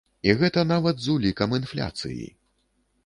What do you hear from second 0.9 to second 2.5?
з улікам інфляцыі!